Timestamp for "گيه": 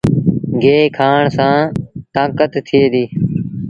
0.61-0.79